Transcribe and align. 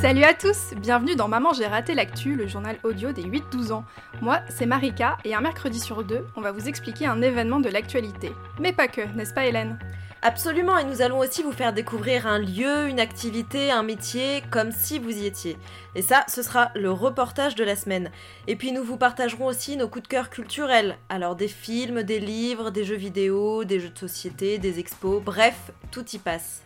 Salut 0.00 0.24
à 0.24 0.32
tous, 0.32 0.72
bienvenue 0.78 1.14
dans 1.14 1.28
Maman 1.28 1.52
j'ai 1.52 1.66
raté 1.66 1.94
l'actu, 1.94 2.34
le 2.34 2.46
journal 2.46 2.78
audio 2.84 3.12
des 3.12 3.22
8-12 3.22 3.70
ans. 3.72 3.84
Moi, 4.22 4.40
c'est 4.48 4.64
Marika 4.64 5.18
et 5.26 5.34
un 5.34 5.42
mercredi 5.42 5.78
sur 5.78 6.04
deux, 6.04 6.24
on 6.36 6.40
va 6.40 6.52
vous 6.52 6.68
expliquer 6.68 7.04
un 7.04 7.20
événement 7.20 7.60
de 7.60 7.68
l'actualité. 7.68 8.32
Mais 8.58 8.72
pas 8.72 8.88
que, 8.88 9.02
n'est-ce 9.14 9.34
pas 9.34 9.44
Hélène? 9.44 9.78
Absolument, 10.22 10.78
et 10.78 10.84
nous 10.84 11.02
allons 11.02 11.18
aussi 11.18 11.42
vous 11.42 11.52
faire 11.52 11.74
découvrir 11.74 12.26
un 12.26 12.38
lieu, 12.38 12.88
une 12.88 12.98
activité, 12.98 13.70
un 13.70 13.82
métier, 13.82 14.42
comme 14.50 14.72
si 14.72 14.98
vous 14.98 15.18
y 15.18 15.26
étiez. 15.26 15.58
Et 15.94 16.00
ça, 16.00 16.24
ce 16.28 16.42
sera 16.42 16.70
le 16.74 16.90
reportage 16.90 17.54
de 17.54 17.64
la 17.64 17.76
semaine. 17.76 18.10
Et 18.46 18.56
puis 18.56 18.72
nous 18.72 18.82
vous 18.82 18.96
partagerons 18.96 19.46
aussi 19.46 19.76
nos 19.76 19.88
coups 19.88 20.04
de 20.04 20.08
cœur 20.08 20.30
culturels. 20.30 20.96
Alors 21.10 21.36
des 21.36 21.48
films, 21.48 22.04
des 22.04 22.20
livres, 22.20 22.70
des 22.70 22.84
jeux 22.84 22.96
vidéo, 22.96 23.64
des 23.64 23.80
jeux 23.80 23.90
de 23.90 23.98
société, 23.98 24.56
des 24.56 24.78
expos, 24.78 25.22
bref, 25.22 25.72
tout 25.90 26.06
y 26.14 26.18
passe. 26.18 26.62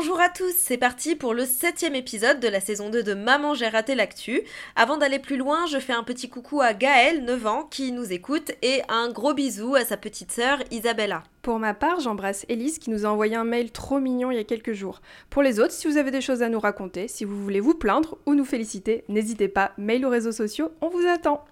Bonjour 0.00 0.18
à 0.18 0.30
tous, 0.30 0.54
c'est 0.56 0.78
parti 0.78 1.14
pour 1.14 1.34
le 1.34 1.44
septième 1.44 1.94
épisode 1.94 2.40
de 2.40 2.48
la 2.48 2.60
saison 2.60 2.88
2 2.88 3.02
de 3.02 3.12
Maman 3.12 3.52
j'ai 3.52 3.68
raté 3.68 3.94
l'actu. 3.94 4.40
Avant 4.74 4.96
d'aller 4.96 5.18
plus 5.18 5.36
loin, 5.36 5.66
je 5.66 5.76
fais 5.78 5.92
un 5.92 6.04
petit 6.04 6.30
coucou 6.30 6.62
à 6.62 6.72
Gaël, 6.72 7.22
9 7.22 7.46
ans, 7.46 7.64
qui 7.70 7.92
nous 7.92 8.10
écoute, 8.10 8.50
et 8.62 8.80
un 8.88 9.10
gros 9.12 9.34
bisou 9.34 9.74
à 9.74 9.84
sa 9.84 9.98
petite 9.98 10.32
sœur 10.32 10.60
Isabella. 10.70 11.22
Pour 11.42 11.58
ma 11.58 11.74
part, 11.74 12.00
j'embrasse 12.00 12.46
Elise 12.48 12.78
qui 12.78 12.88
nous 12.88 13.04
a 13.04 13.10
envoyé 13.10 13.36
un 13.36 13.44
mail 13.44 13.72
trop 13.72 14.00
mignon 14.00 14.30
il 14.30 14.38
y 14.38 14.40
a 14.40 14.44
quelques 14.44 14.72
jours. 14.72 15.02
Pour 15.28 15.42
les 15.42 15.60
autres, 15.60 15.74
si 15.74 15.86
vous 15.86 15.98
avez 15.98 16.10
des 16.10 16.22
choses 16.22 16.42
à 16.42 16.48
nous 16.48 16.60
raconter, 16.60 17.06
si 17.06 17.26
vous 17.26 17.44
voulez 17.44 17.60
vous 17.60 17.74
plaindre 17.74 18.16
ou 18.24 18.34
nous 18.34 18.46
féliciter, 18.46 19.04
n'hésitez 19.10 19.48
pas, 19.48 19.72
mail 19.76 20.06
aux 20.06 20.10
réseaux 20.10 20.32
sociaux, 20.32 20.70
on 20.80 20.88
vous 20.88 21.06
attend. 21.06 21.44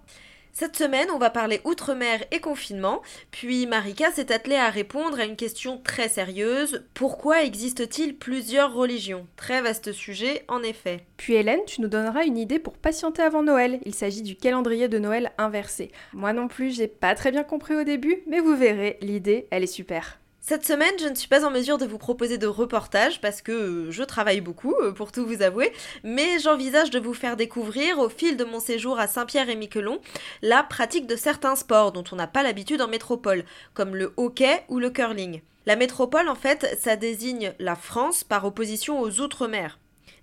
Cette 0.51 0.75
semaine, 0.75 1.09
on 1.13 1.17
va 1.17 1.29
parler 1.29 1.61
outre-mer 1.63 2.23
et 2.31 2.39
confinement, 2.39 3.01
puis 3.31 3.65
Marika 3.65 4.11
s'est 4.11 4.31
attelée 4.31 4.55
à 4.55 4.69
répondre 4.69 5.19
à 5.19 5.25
une 5.25 5.35
question 5.35 5.79
très 5.83 6.09
sérieuse. 6.09 6.83
Pourquoi 6.93 7.43
existe-t-il 7.43 8.17
plusieurs 8.17 8.73
religions? 8.73 9.27
Très 9.37 9.61
vaste 9.61 9.93
sujet, 9.93 10.43
en 10.47 10.61
effet. 10.61 11.05
Puis 11.17 11.35
Hélène, 11.35 11.63
tu 11.65 11.81
nous 11.81 11.87
donneras 11.87 12.25
une 12.25 12.37
idée 12.37 12.59
pour 12.59 12.77
patienter 12.77 13.21
avant 13.21 13.43
Noël. 13.43 13.79
Il 13.85 13.95
s'agit 13.95 14.21
du 14.21 14.35
calendrier 14.35 14.87
de 14.87 14.99
Noël 14.99 15.31
inversé. 15.37 15.91
Moi 16.13 16.33
non 16.33 16.47
plus, 16.47 16.75
j'ai 16.75 16.87
pas 16.87 17.15
très 17.15 17.31
bien 17.31 17.43
compris 17.43 17.75
au 17.75 17.83
début, 17.83 18.23
mais 18.27 18.39
vous 18.39 18.55
verrez, 18.55 18.97
l'idée, 19.01 19.47
elle 19.51 19.63
est 19.63 19.67
super. 19.67 20.19
Cette 20.41 20.65
semaine, 20.65 20.93
je 20.99 21.07
ne 21.07 21.15
suis 21.15 21.27
pas 21.27 21.45
en 21.45 21.51
mesure 21.51 21.77
de 21.77 21.85
vous 21.85 21.97
proposer 21.97 22.37
de 22.37 22.47
reportage 22.47 23.19
parce 23.19 23.41
que 23.41 23.51
euh, 23.51 23.91
je 23.91 24.03
travaille 24.03 24.39
beaucoup, 24.39 24.73
euh, 24.81 24.93
pour 24.93 25.11
tout 25.11 25.25
vous 25.25 25.41
avouer, 25.41 25.71
mais 26.03 26.39
j'envisage 26.39 26.91
de 26.91 26.99
vous 26.99 27.13
faire 27.13 27.35
découvrir 27.35 27.99
au 27.99 28.07
fil 28.07 28.37
de 28.37 28.45
mon 28.45 28.59
séjour 28.59 28.99
à 28.99 29.07
Saint-Pierre-et-Miquelon 29.07 29.99
la 30.41 30.63
pratique 30.63 31.07
de 31.07 31.17
certains 31.17 31.57
sports 31.57 31.91
dont 31.91 32.05
on 32.11 32.15
n'a 32.15 32.25
pas 32.25 32.41
l'habitude 32.41 32.81
en 32.81 32.87
métropole, 32.87 33.43
comme 33.73 33.95
le 33.95 34.13
hockey 34.15 34.63
ou 34.69 34.79
le 34.79 34.89
curling. 34.89 35.41
La 35.65 35.75
métropole, 35.75 36.29
en 36.29 36.35
fait, 36.35 36.77
ça 36.79 36.95
désigne 36.95 37.53
la 37.59 37.75
France 37.75 38.23
par 38.23 38.45
opposition 38.45 39.01
aux 39.01 39.19
outre-mer. 39.19 39.77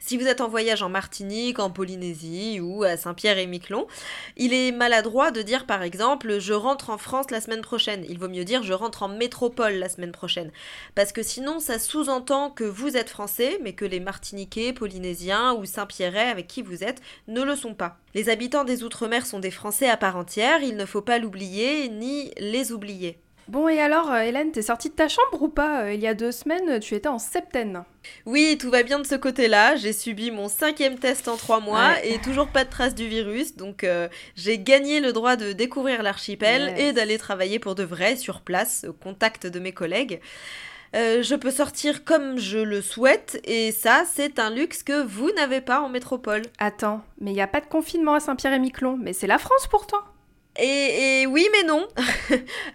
Si 0.07 0.17
vous 0.17 0.29
êtes 0.29 0.41
en 0.41 0.47
voyage 0.47 0.85
en 0.85 0.89
Martinique, 0.89 1.59
en 1.59 1.69
Polynésie 1.69 2.61
ou 2.61 2.85
à 2.85 2.97
Saint-Pierre-et-Miquelon, 2.97 3.89
il 4.37 4.55
est 4.55 4.71
maladroit 4.71 5.33
de 5.33 5.43
dire 5.43 5.67
par 5.67 5.83
exemple 5.83 6.39
je 6.39 6.53
rentre 6.53 6.91
en 6.91 6.97
France 6.97 7.33
la 7.33 7.41
semaine 7.41 7.61
prochaine. 7.61 8.07
Il 8.09 8.21
vaut 8.21 8.29
mieux 8.29 8.45
dire 8.45 8.63
je 8.63 8.73
rentre 8.73 9.03
en 9.03 9.09
métropole 9.09 9.73
la 9.73 9.89
semaine 9.89 10.13
prochaine. 10.13 10.53
Parce 10.95 11.11
que 11.11 11.25
sinon 11.25 11.59
ça 11.59 11.81
sous-entend 11.81 12.51
que 12.51 12.63
vous 12.63 12.97
êtes 12.97 13.11
français 13.11 13.59
mais 13.65 13.73
que 13.73 13.85
les 13.85 13.99
Martiniquais, 13.99 14.73
Polynésiens 14.73 15.55
ou 15.55 15.65
Saint-Pierrais 15.65 16.31
avec 16.31 16.47
qui 16.47 16.63
vous 16.63 16.85
êtes 16.85 17.03
ne 17.27 17.43
le 17.43 17.57
sont 17.57 17.75
pas. 17.75 17.99
Les 18.15 18.29
habitants 18.29 18.63
des 18.63 18.85
Outre-mer 18.85 19.27
sont 19.27 19.41
des 19.41 19.51
Français 19.51 19.89
à 19.89 19.97
part 19.97 20.15
entière, 20.15 20.63
il 20.63 20.77
ne 20.77 20.87
faut 20.87 21.03
pas 21.03 21.19
l'oublier 21.19 21.89
ni 21.89 22.31
les 22.39 22.71
oublier. 22.71 23.19
Bon 23.49 23.69
et 23.69 23.81
alors 23.81 24.11
euh, 24.11 24.23
Hélène, 24.23 24.51
t'es 24.51 24.63
sortie 24.63 24.91
de 24.91 24.95
ta 24.95 25.09
chambre 25.09 25.41
ou 25.41 25.49
pas 25.49 25.83
euh, 25.83 25.95
Il 25.95 26.01
y 26.01 26.09
a 26.09 26.15
deux 26.15 26.33
semaines, 26.33 26.81
tu 26.81 26.95
étais 26.95 27.09
en 27.09 27.21
septaine. 27.21 27.85
Oui, 28.25 28.59
tout 28.59 28.71
va 28.71 28.83
bien 28.83 28.99
de 28.99 29.07
ce 29.07 29.15
côté-là. 29.15 29.77
J'ai 29.77 29.93
subi 29.93 30.33
mon 30.33 30.49
cinquième 30.49 30.99
test 30.99 31.29
en 31.29 31.37
trois 31.37 31.61
mois 31.61 31.93
et 32.05 32.19
toujours 32.19 32.49
pas 32.49 32.65
de 32.65 32.71
traces 32.71 32.97
du 32.97 33.07
virus. 33.07 33.55
Donc 33.55 33.85
euh, 33.85 34.09
j'ai 34.35 34.59
gagné 34.59 34.99
le 34.99 35.13
droit 35.13 35.37
de 35.37 35.53
découvrir 35.53 36.03
l'archipel 36.03 36.75
et 36.77 36.93
d'aller 36.93 37.19
travailler 37.19 37.61
pour 37.61 37.77
de 37.77 37.85
vrai 37.85 38.17
sur 38.17 38.41
place, 38.41 38.85
au 38.89 38.93
contact 38.93 39.47
de 39.47 39.61
mes 39.61 39.73
collègues. 39.73 40.21
je 40.93 41.35
peux 41.37 41.53
sortir 41.53 42.05
comme 42.05 42.39
je 42.39 42.59
le 42.59 42.83
souhaite 42.83 43.41
et 43.45 43.71
ça, 43.71 44.05
c'est 44.13 44.41
un 44.41 44.51
luxe 44.51 44.83
que 44.83 45.05
vous 45.05 45.31
n'avez 45.37 45.61
pas 45.61 45.81
en 45.81 45.89
métropole. 45.89 46.43
Attends, 46.59 47.03
mais 47.21 47.31
il 47.31 47.35
n'y 47.35 47.43
a 47.43 47.47
pas 47.47 47.61
de 47.61 47.67
confinement 47.67 48.15
à 48.15 48.21
Saint-Pierre-et-Miquelon, 48.21 48.97
mais 49.01 49.13
c'est 49.13 49.29
la 49.29 49.39
France 49.39 49.69
pourtant. 49.71 50.03
Et, 50.59 51.27
oui, 51.27 51.49
mais 51.53 51.65
non. 51.65 51.87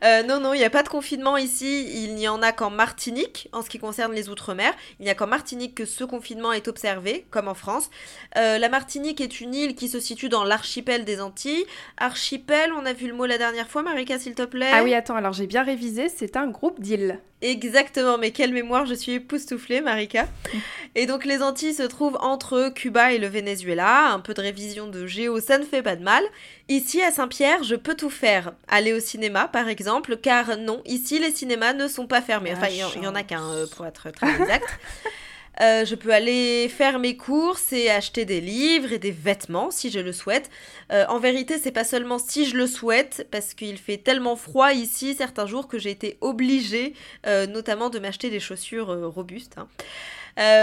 Euh, 0.03 0.23
non, 0.23 0.39
non, 0.39 0.53
il 0.53 0.57
n'y 0.57 0.63
a 0.63 0.71
pas 0.71 0.81
de 0.81 0.89
confinement 0.89 1.37
ici. 1.37 2.03
Il 2.03 2.15
n'y 2.15 2.27
en 2.27 2.41
a 2.41 2.51
qu'en 2.51 2.71
Martinique, 2.71 3.49
en 3.51 3.61
ce 3.61 3.69
qui 3.69 3.77
concerne 3.77 4.13
les 4.13 4.29
Outre-mer. 4.29 4.73
Il 4.99 5.03
n'y 5.03 5.11
a 5.11 5.15
qu'en 5.15 5.27
Martinique 5.27 5.75
que 5.75 5.85
ce 5.85 6.03
confinement 6.03 6.53
est 6.53 6.67
observé, 6.67 7.25
comme 7.29 7.47
en 7.47 7.53
France. 7.53 7.91
Euh, 8.35 8.57
la 8.57 8.67
Martinique 8.67 9.21
est 9.21 9.41
une 9.41 9.53
île 9.53 9.75
qui 9.75 9.89
se 9.89 9.99
situe 9.99 10.29
dans 10.29 10.43
l'archipel 10.43 11.05
des 11.05 11.21
Antilles. 11.21 11.65
Archipel, 11.97 12.71
on 12.73 12.85
a 12.85 12.93
vu 12.93 13.07
le 13.07 13.13
mot 13.13 13.27
la 13.27 13.37
dernière 13.37 13.69
fois, 13.69 13.83
Marika, 13.83 14.17
s'il 14.17 14.33
te 14.33 14.43
plaît. 14.43 14.71
Ah 14.73 14.83
oui, 14.83 14.95
attends, 14.95 15.15
alors 15.15 15.33
j'ai 15.33 15.47
bien 15.47 15.63
révisé, 15.63 16.09
c'est 16.09 16.35
un 16.35 16.47
groupe 16.47 16.79
d'îles. 16.79 17.19
Exactement, 17.41 18.19
mais 18.19 18.31
quelle 18.31 18.53
mémoire, 18.53 18.85
je 18.85 18.93
suis 18.93 19.13
époustouflée, 19.13 19.81
Marika. 19.81 20.27
Et 20.95 21.05
donc 21.05 21.25
les 21.25 21.41
Antilles 21.41 21.73
se 21.73 21.83
trouvent 21.83 22.17
entre 22.19 22.69
Cuba 22.69 23.13
et 23.13 23.17
le 23.17 23.27
Venezuela. 23.27 24.11
Un 24.11 24.19
peu 24.19 24.33
de 24.33 24.41
révision 24.41 24.87
de 24.87 25.07
géo, 25.07 25.39
ça 25.39 25.57
ne 25.57 25.63
fait 25.63 25.81
pas 25.81 25.95
de 25.95 26.03
mal. 26.03 26.23
Ici, 26.67 27.01
à 27.01 27.11
Saint-Pierre, 27.11 27.63
je 27.63 27.75
peux 27.75 27.95
tout 27.95 28.09
faire. 28.09 28.53
Aller 28.67 28.93
au 28.93 28.99
cinéma, 28.99 29.47
par 29.47 29.69
exemple, 29.69 30.17
car 30.17 30.57
non, 30.57 30.81
ici, 30.85 31.17
les 31.17 31.31
cinémas 31.31 31.73
ne 31.73 31.87
sont 31.87 32.07
pas 32.07 32.21
fermés. 32.21 32.53
Enfin, 32.53 32.67
il 32.69 33.03
y, 33.03 33.07
en 33.07 33.15
a 33.15 33.23
qu'un, 33.23 33.49
euh, 33.51 33.67
pour 33.67 33.85
être 33.85 34.11
très 34.11 34.29
exact. 34.35 34.67
Euh, 35.59 35.83
je 35.85 35.95
peux 35.95 36.13
aller 36.13 36.69
faire 36.69 36.97
mes 36.97 37.17
courses 37.17 37.73
et 37.73 37.89
acheter 37.89 38.23
des 38.23 38.39
livres 38.39 38.93
et 38.93 38.99
des 38.99 39.11
vêtements 39.11 39.69
si 39.69 39.91
je 39.91 39.99
le 39.99 40.13
souhaite. 40.13 40.49
Euh, 40.91 41.05
en 41.09 41.19
vérité, 41.19 41.57
c'est 41.57 41.71
pas 41.71 41.83
seulement 41.83 42.19
si 42.19 42.45
je 42.45 42.55
le 42.55 42.67
souhaite, 42.67 43.27
parce 43.31 43.53
qu'il 43.53 43.77
fait 43.77 43.97
tellement 43.97 44.35
froid 44.35 44.71
ici 44.71 45.13
certains 45.13 45.45
jours 45.45 45.67
que 45.67 45.77
j'ai 45.77 45.91
été 45.91 46.17
obligée, 46.21 46.93
euh, 47.27 47.47
notamment 47.47 47.89
de 47.89 47.99
m'acheter 47.99 48.29
des 48.29 48.39
chaussures 48.39 48.87
robustes. 49.13 49.57
Hein. 49.57 49.67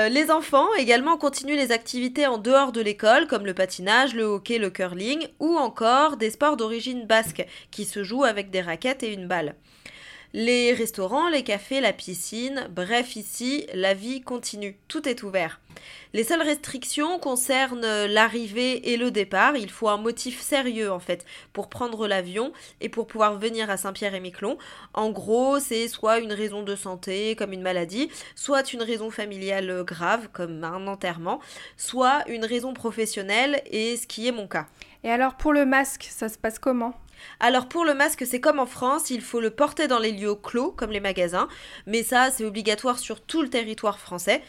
les 0.09 0.31
enfants 0.31 0.69
également 0.79 1.19
continuent 1.19 1.57
les 1.57 1.73
activités 1.73 2.27
en 2.27 2.39
dehors 2.39 2.73
de 2.73 2.81
l'école, 2.81 3.27
comme 3.27 3.45
le 3.45 3.55
patinage, 3.55 4.15
le 4.15 4.25
hockey, 4.25 4.59
le 4.59 4.71
curling, 4.71 5.27
ou 5.39 5.57
encore 5.57 6.17
des 6.17 6.31
sports 6.31 6.57
d'origine 6.57 7.07
basque, 7.07 7.45
qui 7.71 7.85
se 7.85 8.03
jouent 8.03 8.25
avec 8.25 8.51
des 8.51 8.63
raquettes 8.63 9.03
et 9.03 9.13
une 9.13 9.29
balle 9.29 9.55
les 10.35 10.73
restaurants, 10.73 11.29
les 11.29 11.43
cafés, 11.43 11.81
la 11.81 11.93
piscine, 11.93 12.69
bref 12.71 13.17
ici, 13.17 13.67
la 13.73 13.95
vie 13.95 14.21
continue, 14.21 14.77
tout 14.89 15.09
est 15.09 15.23
ouvert. 15.23 15.61
Les 16.13 16.25
seules 16.25 16.43
restrictions 16.43 17.19
concernent 17.19 18.07
l'arrivée 18.07 18.93
et 18.93 18.97
le 18.97 19.11
départ, 19.11 19.57
il 19.57 19.71
faut 19.71 19.89
un 19.89 19.97
motif 19.97 20.41
sérieux 20.41 20.91
en 20.91 20.99
fait 20.99 21.25
pour 21.53 21.69
prendre 21.69 22.07
l'avion 22.07 22.53
et 22.81 22.89
pour 22.89 23.07
pouvoir 23.07 23.39
venir 23.39 23.71
à 23.71 23.77
Saint-Pierre-et-Miquelon. 23.77 24.59
En 24.95 25.11
gros, 25.11 25.59
c'est 25.61 25.89
soit 25.89 26.19
une 26.19 26.33
raison 26.33 26.63
de 26.63 26.77
santé 26.77 27.37
comme 27.37 27.53
une 27.53 27.63
maladie, 27.63 28.11
soit 28.35 28.73
une 28.73 28.83
raison 28.83 29.11
familiale 29.11 29.83
grave 29.85 30.29
comme 30.33 30.65
un 30.65 30.87
enterrement, 30.87 31.41
soit 31.77 32.29
une 32.29 32.45
raison 32.45 32.75
professionnelle 32.75 33.63
et 33.67 33.97
ce 33.97 34.07
qui 34.07 34.27
est 34.27 34.33
mon 34.33 34.49
cas. 34.49 34.67
Et 35.05 35.11
alors 35.11 35.37
pour 35.37 35.53
le 35.53 35.65
masque, 35.65 36.09
ça 36.11 36.29
se 36.29 36.39
passe 36.39 36.59
comment? 36.59 36.95
Alors 37.41 37.69
pour 37.69 37.85
le 37.85 37.95
masque, 37.95 38.25
c'est 38.27 38.41
comme 38.41 38.59
en 38.59 38.67
France, 38.67 39.11
il 39.11 39.21
faut 39.21 39.41
le 39.41 39.51
porter 39.51 39.89
dans 39.89 39.99
les 39.99 40.13
lieux 40.13 40.35
clos, 40.35 40.73
comme 40.73 40.91
les 40.91 41.01
magasins, 41.01 41.49
mais 41.87 42.03
ça, 42.03 42.31
c'est 42.31 42.45
obligatoire 42.45 42.99
sur 42.99 43.21
tout 43.21 43.43
le 43.43 43.49
territoire 43.49 43.99
français. 43.99 44.43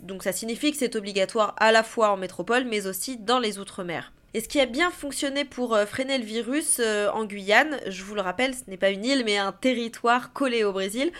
donc 0.00 0.22
ça 0.22 0.32
signifie 0.32 0.72
que 0.72 0.78
c'est 0.78 0.96
obligatoire 0.96 1.54
à 1.58 1.72
la 1.72 1.82
fois 1.82 2.10
en 2.10 2.16
métropole, 2.16 2.64
mais 2.64 2.86
aussi 2.86 3.16
dans 3.16 3.38
les 3.38 3.58
Outre-mer. 3.58 4.12
Et 4.34 4.40
ce 4.40 4.48
qui 4.48 4.60
a 4.60 4.66
bien 4.66 4.90
fonctionné 4.90 5.44
pour 5.44 5.74
euh, 5.74 5.86
freiner 5.86 6.18
le 6.18 6.24
virus 6.24 6.80
euh, 6.80 7.10
en 7.12 7.24
Guyane, 7.24 7.78
je 7.86 8.02
vous 8.04 8.14
le 8.14 8.20
rappelle, 8.20 8.54
ce 8.54 8.68
n'est 8.68 8.76
pas 8.76 8.90
une 8.90 9.04
île, 9.04 9.22
mais 9.24 9.38
un 9.38 9.52
territoire 9.52 10.32
collé 10.34 10.64
au 10.64 10.72
Brésil, 10.72 11.12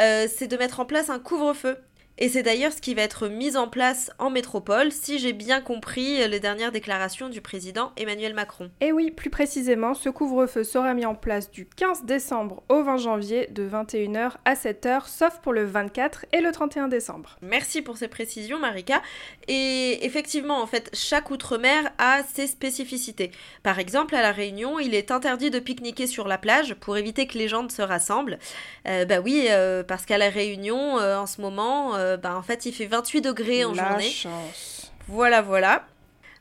euh, 0.00 0.26
c'est 0.34 0.46
de 0.46 0.56
mettre 0.56 0.80
en 0.80 0.86
place 0.86 1.10
un 1.10 1.18
couvre-feu 1.18 1.76
et 2.16 2.28
c'est 2.28 2.42
d'ailleurs 2.42 2.72
ce 2.72 2.80
qui 2.80 2.94
va 2.94 3.02
être 3.02 3.28
mis 3.28 3.56
en 3.56 3.66
place 3.66 4.10
en 4.18 4.30
métropole, 4.30 4.92
si 4.92 5.18
j'ai 5.18 5.32
bien 5.32 5.60
compris 5.60 6.26
les 6.28 6.38
dernières 6.38 6.70
déclarations 6.70 7.28
du 7.28 7.40
président 7.40 7.92
Emmanuel 7.96 8.34
Macron. 8.34 8.70
Et 8.80 8.92
oui, 8.92 9.10
plus 9.10 9.30
précisément, 9.30 9.94
ce 9.94 10.08
couvre-feu 10.08 10.62
sera 10.62 10.94
mis 10.94 11.06
en 11.06 11.14
place 11.14 11.50
du 11.50 11.66
15 11.66 12.04
décembre 12.04 12.62
au 12.68 12.82
20 12.82 12.98
janvier 12.98 13.48
de 13.50 13.68
21h 13.68 14.32
à 14.44 14.54
7h, 14.54 15.08
sauf 15.08 15.40
pour 15.40 15.52
le 15.52 15.64
24 15.64 16.26
et 16.32 16.40
le 16.40 16.52
31 16.52 16.88
décembre. 16.88 17.36
Merci 17.42 17.82
pour 17.82 17.96
ces 17.96 18.08
précisions, 18.08 18.58
Marika. 18.60 19.02
Et 19.48 20.04
effectivement, 20.06 20.60
en 20.62 20.66
fait, 20.66 20.90
chaque 20.92 21.30
outre-mer 21.30 21.90
a 21.98 22.22
ses 22.22 22.46
spécificités. 22.46 23.32
Par 23.62 23.78
exemple, 23.80 24.14
à 24.14 24.22
La 24.22 24.32
Réunion, 24.32 24.78
il 24.78 24.94
est 24.94 25.10
interdit 25.10 25.50
de 25.50 25.58
pique-niquer 25.58 26.06
sur 26.06 26.28
la 26.28 26.38
plage 26.38 26.74
pour 26.74 26.96
éviter 26.96 27.26
que 27.26 27.38
les 27.38 27.48
gens 27.48 27.64
ne 27.64 27.68
se 27.68 27.82
rassemblent. 27.82 28.38
Euh, 28.86 29.04
bah 29.04 29.20
oui, 29.20 29.46
euh, 29.50 29.82
parce 29.82 30.06
qu'à 30.06 30.18
La 30.18 30.28
Réunion, 30.28 30.98
euh, 30.98 31.18
en 31.18 31.26
ce 31.26 31.40
moment, 31.40 31.96
euh, 31.96 32.03
bah, 32.16 32.36
en 32.36 32.42
fait, 32.42 32.66
il 32.66 32.72
fait 32.72 32.86
28 32.86 33.20
degrés 33.20 33.64
en 33.64 33.72
La 33.74 33.88
journée. 33.90 34.10
Chance. 34.10 34.92
Voilà, 35.08 35.42
voilà. 35.42 35.84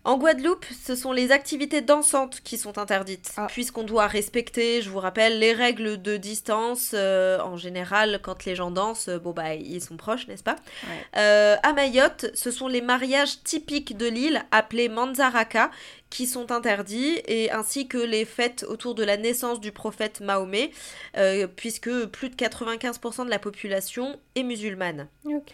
En 0.05 0.17
Guadeloupe, 0.17 0.65
ce 0.85 0.95
sont 0.95 1.13
les 1.13 1.31
activités 1.31 1.79
dansantes 1.79 2.41
qui 2.43 2.57
sont 2.57 2.77
interdites, 2.77 3.31
Ah. 3.37 3.47
puisqu'on 3.49 3.83
doit 3.83 4.07
respecter, 4.07 4.81
je 4.81 4.89
vous 4.89 4.99
rappelle, 4.99 5.39
les 5.39 5.53
règles 5.53 6.01
de 6.01 6.17
distance. 6.17 6.91
euh, 6.93 7.39
en 7.39 7.55
général, 7.55 8.19
quand 8.21 8.43
les 8.43 8.53
gens 8.53 8.69
dansent, 8.69 9.07
euh, 9.07 9.17
bon 9.17 9.31
bah 9.31 9.55
ils 9.55 9.79
sont 9.81 9.95
proches, 9.95 10.27
n'est-ce 10.27 10.43
pas 10.43 10.57
Ouais. 10.83 11.05
Euh, 11.21 11.55
À 11.63 11.71
Mayotte, 11.71 12.25
ce 12.33 12.51
sont 12.51 12.67
les 12.67 12.81
mariages 12.81 13.43
typiques 13.43 13.95
de 13.95 14.07
l'île, 14.07 14.43
appelés 14.51 14.89
Manzaraka, 14.89 15.71
qui 16.09 16.27
sont 16.27 16.51
interdits, 16.51 17.21
et 17.25 17.49
ainsi 17.51 17.87
que 17.87 17.97
les 17.97 18.25
fêtes 18.25 18.65
autour 18.67 18.95
de 18.95 19.03
la 19.05 19.15
naissance 19.15 19.61
du 19.61 19.71
prophète 19.71 20.19
Mahomet, 20.19 20.71
euh, 21.17 21.47
puisque 21.47 21.89
plus 22.07 22.27
de 22.29 22.35
95% 22.35 23.23
de 23.23 23.29
la 23.29 23.39
population 23.39 24.19
est 24.35 24.43
musulmane. 24.43 25.07
Ok. 25.25 25.53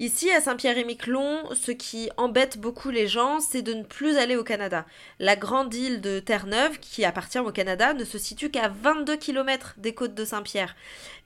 Ici, 0.00 0.30
à 0.30 0.40
Saint-Pierre-et-Miquelon, 0.40 1.54
ce 1.54 1.72
qui 1.72 2.08
embête 2.16 2.56
beaucoup 2.56 2.88
les 2.88 3.06
gens, 3.06 3.38
c'est 3.38 3.60
de 3.60 3.74
ne 3.74 3.82
plus 3.82 4.16
aller 4.16 4.34
au 4.34 4.42
Canada. 4.42 4.86
La 5.18 5.36
grande 5.36 5.74
île 5.74 6.00
de 6.00 6.20
Terre-Neuve, 6.20 6.78
qui 6.80 7.04
appartient 7.04 7.38
au 7.38 7.52
Canada, 7.52 7.92
ne 7.92 8.06
se 8.06 8.16
situe 8.16 8.50
qu'à 8.50 8.68
22 8.68 9.18
km 9.18 9.74
des 9.76 9.92
côtes 9.92 10.14
de 10.14 10.24
Saint-Pierre. 10.24 10.74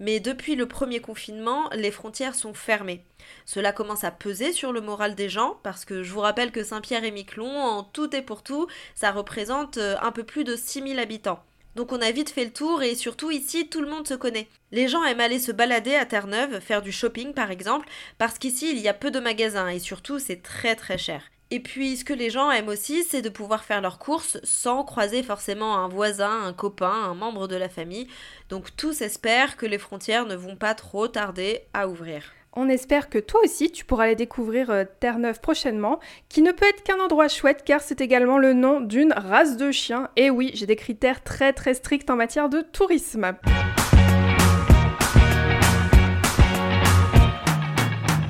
Mais 0.00 0.18
depuis 0.18 0.56
le 0.56 0.66
premier 0.66 0.98
confinement, 0.98 1.70
les 1.72 1.92
frontières 1.92 2.34
sont 2.34 2.52
fermées. 2.52 3.04
Cela 3.46 3.70
commence 3.70 4.02
à 4.02 4.10
peser 4.10 4.52
sur 4.52 4.72
le 4.72 4.80
moral 4.80 5.14
des 5.14 5.28
gens, 5.28 5.56
parce 5.62 5.84
que 5.84 6.02
je 6.02 6.12
vous 6.12 6.18
rappelle 6.18 6.50
que 6.50 6.64
Saint-Pierre-et-Miquelon, 6.64 7.56
en 7.56 7.84
tout 7.84 8.16
et 8.16 8.22
pour 8.22 8.42
tout, 8.42 8.66
ça 8.96 9.12
représente 9.12 9.78
euh, 9.78 9.94
un 10.02 10.10
peu 10.10 10.24
plus 10.24 10.42
de 10.42 10.56
6000 10.56 10.98
habitants. 10.98 11.44
Donc 11.74 11.92
on 11.92 12.00
a 12.00 12.10
vite 12.10 12.30
fait 12.30 12.44
le 12.44 12.52
tour 12.52 12.82
et 12.82 12.94
surtout 12.94 13.30
ici 13.30 13.68
tout 13.68 13.80
le 13.80 13.88
monde 13.88 14.06
se 14.06 14.14
connaît. 14.14 14.48
Les 14.70 14.88
gens 14.88 15.04
aiment 15.04 15.20
aller 15.20 15.38
se 15.38 15.52
balader 15.52 15.94
à 15.94 16.06
Terre-Neuve, 16.06 16.60
faire 16.60 16.82
du 16.82 16.92
shopping 16.92 17.32
par 17.34 17.50
exemple, 17.50 17.88
parce 18.18 18.38
qu'ici 18.38 18.70
il 18.70 18.78
y 18.78 18.88
a 18.88 18.94
peu 18.94 19.10
de 19.10 19.20
magasins 19.20 19.68
et 19.68 19.80
surtout 19.80 20.18
c'est 20.18 20.42
très 20.42 20.76
très 20.76 20.98
cher. 20.98 21.22
Et 21.50 21.60
puis 21.60 21.96
ce 21.96 22.04
que 22.04 22.12
les 22.12 22.30
gens 22.30 22.50
aiment 22.50 22.68
aussi, 22.68 23.04
c'est 23.04 23.22
de 23.22 23.28
pouvoir 23.28 23.64
faire 23.64 23.80
leurs 23.80 23.98
courses 23.98 24.38
sans 24.42 24.82
croiser 24.82 25.22
forcément 25.22 25.76
un 25.76 25.88
voisin, 25.88 26.42
un 26.44 26.52
copain, 26.52 26.90
un 26.90 27.14
membre 27.14 27.48
de 27.48 27.56
la 27.56 27.68
famille. 27.68 28.08
Donc 28.48 28.74
tous 28.76 29.02
espèrent 29.02 29.56
que 29.56 29.66
les 29.66 29.78
frontières 29.78 30.26
ne 30.26 30.36
vont 30.36 30.56
pas 30.56 30.74
trop 30.74 31.08
tarder 31.08 31.62
à 31.72 31.88
ouvrir. 31.88 32.32
On 32.56 32.68
espère 32.68 33.08
que 33.08 33.18
toi 33.18 33.40
aussi 33.42 33.72
tu 33.72 33.84
pourras 33.84 34.04
aller 34.04 34.14
découvrir 34.14 34.70
euh, 34.70 34.84
Terre-Neuve 35.00 35.40
prochainement, 35.40 35.98
qui 36.28 36.40
ne 36.40 36.52
peut 36.52 36.66
être 36.66 36.84
qu'un 36.84 37.00
endroit 37.00 37.26
chouette 37.26 37.62
car 37.64 37.80
c'est 37.80 38.00
également 38.00 38.38
le 38.38 38.52
nom 38.52 38.80
d'une 38.80 39.12
race 39.12 39.56
de 39.56 39.72
chiens. 39.72 40.08
Et 40.14 40.30
oui, 40.30 40.52
j'ai 40.54 40.66
des 40.66 40.76
critères 40.76 41.24
très 41.24 41.52
très 41.52 41.74
stricts 41.74 42.08
en 42.10 42.16
matière 42.16 42.48
de 42.48 42.60
tourisme. 42.60 43.32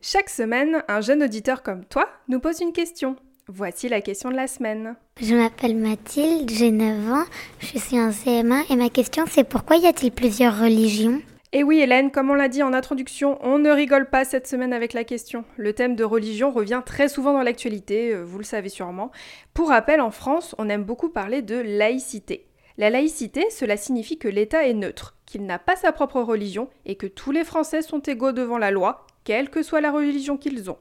Chaque 0.03 0.31
semaine, 0.31 0.83
un 0.89 1.03
jeune 1.03 1.23
auditeur 1.23 1.63
comme 1.63 1.85
toi 1.85 2.09
nous 2.29 2.41
pose 2.41 2.61
une 2.61 2.73
question. 2.73 3.17
Voici 3.47 3.91
la 3.91 4.01
question 4.01 4.31
de 4.31 4.37
la 4.37 4.47
semaine. 4.47 4.97
Je 5.21 5.35
m'appelle 5.35 5.77
Mathilde, 5.77 6.51
j'ai 6.51 6.71
9 6.71 7.13
ans, 7.13 7.25
je 7.59 7.79
suis 7.79 8.01
en 8.01 8.09
CM1 8.09 8.73
et 8.73 8.77
ma 8.77 8.89
question 8.89 9.25
c'est 9.29 9.45
pourquoi 9.45 9.77
y 9.77 9.87
a-t-il 9.87 10.13
plusieurs 10.13 10.59
religions? 10.59 11.21
Et 11.57 11.63
oui 11.63 11.79
Hélène, 11.79 12.11
comme 12.11 12.31
on 12.31 12.35
l'a 12.35 12.49
dit 12.49 12.65
en 12.65 12.73
introduction, 12.73 13.39
on 13.41 13.61
ne 13.61 13.71
rigole 13.71 14.11
pas 14.11 14.25
cette 14.25 14.49
semaine 14.49 14.73
avec 14.73 14.93
la 14.93 15.05
question. 15.05 15.45
Le 15.57 15.73
thème 15.73 15.95
de 15.95 16.03
religion 16.03 16.51
revient 16.51 16.83
très 16.85 17.09
souvent 17.09 17.33
dans 17.33 17.45
l'actualité, 17.45 18.13
euh, 18.13 18.25
vous 18.25 18.39
le 18.39 18.45
savez 18.45 18.69
sûrement. 18.69 19.13
Pour 19.55 19.69
rappel, 19.69 20.01
en 20.01 20.11
France, 20.11 20.57
on 20.59 20.69
aime 20.69 20.83
beaucoup 20.83 21.11
parler 21.11 21.43
de 21.43 21.55
laïcité. 21.55 22.49
La 22.77 22.91
laïcité, 22.91 23.49
cela 23.51 23.77
signifie 23.77 24.19
que 24.19 24.27
l'État 24.27 24.67
est 24.67 24.75
neutre, 24.75 25.17
qu'il 25.27 25.47
n'a 25.47 25.61
pas 25.61 25.77
sa 25.77 25.93
propre 25.93 26.21
religion 26.21 26.69
et 26.87 26.97
que 26.97 27.07
tous 27.07 27.31
les 27.31 27.45
Français 27.45 27.83
sont 27.83 28.01
égaux 28.01 28.33
devant 28.33 28.59
la 28.59 28.73
loi, 28.73 29.07
quelle 29.23 29.49
que 29.49 29.63
soit 29.63 29.81
la 29.81 29.93
religion 29.93 30.37
qu'ils 30.37 30.73
ont. 30.73 30.79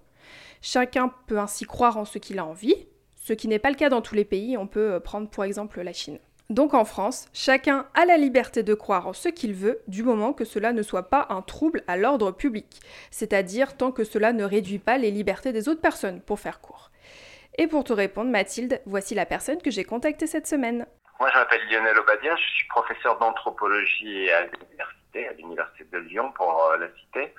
Chacun 0.64 1.14
peut 1.28 1.38
ainsi 1.38 1.66
croire 1.66 1.98
en 1.98 2.06
ce 2.06 2.18
qu'il 2.18 2.40
a 2.40 2.46
envie, 2.48 2.88
ce 3.22 3.34
qui 3.34 3.48
n'est 3.48 3.60
pas 3.60 3.70
le 3.70 3.75
cas 3.75 3.90
dans 3.90 4.02
tous 4.02 4.16
les 4.16 4.25
pays, 4.25 4.58
on 4.58 4.66
peut 4.66 4.94
euh, 4.94 5.00
prendre 5.00 5.30
pour 5.30 5.44
exemple 5.44 5.80
la 5.84 5.94
Chine. 5.94 6.18
Donc 6.50 6.74
en 6.74 6.86
France, 6.86 7.28
chacun 7.34 7.88
a 7.94 8.06
la 8.06 8.18
liberté 8.18 8.63
de 8.63 8.74
croire 8.74 9.07
en 9.07 9.13
ce 9.13 9.30
qu'il 9.30 9.54
veut, 9.54 9.80
du 9.88 10.04
moment 10.04 10.34
que 10.34 10.44
cela 10.45 10.74
ne 10.74 10.84
soit 10.84 11.10
pas 11.10 11.28
un 11.30 11.42
trouble 11.42 11.84
à 11.88 11.95
l'ordre 11.95 12.31
public, 12.31 12.81
c'est-à-dire 13.12 13.78
tant 13.78 13.92
que 13.92 14.04
cela 14.04 14.34
ne 14.34 14.44
réduit 14.44 14.80
pas 14.80 14.98
les 14.98 15.10
libertés 15.10 15.54
des 15.54 15.69
autres 15.69 15.81
personnes, 15.81 16.22
pour 16.22 16.40
faire 16.40 16.60
court. 16.60 16.92
Et 17.57 17.68
pour 17.68 17.84
te 17.84 17.94
répondre, 17.94 18.30
Mathilde, 18.30 18.81
voici 18.86 19.16
la 19.16 19.25
personne 19.25 19.62
que 19.62 19.72
j'ai 19.72 19.84
contactée 19.84 20.28
cette 20.28 20.48
semaine. 20.48 20.86
Moi, 21.19 21.30
je 21.31 21.38
m'appelle 21.38 21.62
Lionel 21.69 21.98
Obadia, 21.98 22.36
je 22.36 22.50
suis 22.56 22.68
professeur 22.68 23.18
d'anthropologie 23.19 24.30
à 24.31 24.46
l'université, 24.46 25.28
à 25.28 25.34
l'université 25.34 25.86
de 25.92 25.98
Lyon 26.00 26.31
pour 26.36 26.62
euh, 26.72 26.78
la 26.78 26.88
citer. 27.00 27.34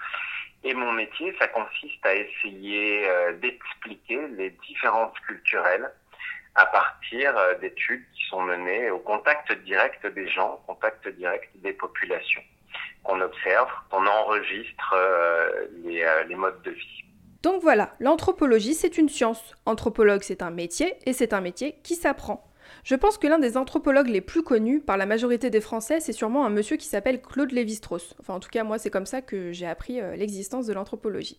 Et 0.63 0.73
mon 0.73 0.93
métier, 0.93 1.37
ça 1.39 1.49
consiste 1.49 2.07
à 2.07 2.15
essayer 2.15 3.07
euh, 3.07 3.35
d'expliquer 3.35 4.29
les 4.29 4.51
différences 4.67 5.19
culturelles 5.27 5.91
à 6.55 6.67
partir 6.67 7.37
euh, 7.37 7.55
d'études 7.59 8.05
qui 8.15 8.25
sont 8.29 8.43
menées 8.43 8.91
au 8.91 8.99
contact 8.99 9.53
direct 9.65 10.07
des 10.07 10.29
gens, 10.29 10.55
au 10.55 10.73
contact 10.73 11.09
direct 11.09 11.51
des 11.57 11.73
populations, 11.73 12.43
qu'on 13.03 13.21
observe, 13.21 13.69
qu'on 13.91 14.07
enregistre 14.07 14.95
euh, 14.97 15.67
les, 15.85 16.03
euh, 16.03 16.25
les 16.25 16.37
modes 16.37 16.63
de 16.63 16.71
vie. 16.71 17.05
Donc 17.43 17.61
voilà, 17.61 17.95
l'anthropologie 17.99 18.75
c'est 18.75 18.97
une 18.97 19.09
science. 19.09 19.55
Anthropologue 19.67 20.23
c'est 20.23 20.43
un 20.43 20.51
métier 20.51 20.95
et 21.07 21.13
c'est 21.13 21.33
un 21.33 21.41
métier 21.41 21.77
qui 21.83 21.95
s'apprend. 21.95 22.49
Je 22.83 22.95
pense 22.95 23.19
que 23.19 23.27
l'un 23.27 23.39
des 23.39 23.59
anthropologues 23.59 24.09
les 24.09 24.23
plus 24.23 24.43
connus 24.43 24.81
par 24.81 24.97
la 24.97 25.05
majorité 25.05 25.51
des 25.51 25.61
Français, 25.61 26.01
c'est 26.01 26.13
sûrement 26.13 26.47
un 26.47 26.51
monsieur 26.51 26.77
qui 26.77 26.87
s'appelle 26.87 27.21
Claude 27.21 27.53
Lévi-Strauss. 27.53 28.15
Enfin, 28.21 28.35
en 28.35 28.41
tout 28.41 28.49
cas, 28.49 28.65
moi, 28.65 28.79
c'est 28.79 28.89
comme 28.91 29.05
ça 29.05 29.21
que 29.21 29.53
j'ai 29.53 29.67
appris 29.67 30.01
l'existence 30.17 30.67
de 30.67 30.73
l'anthropologie. 30.73 31.39